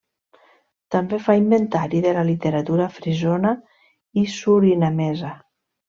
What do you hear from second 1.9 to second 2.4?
de la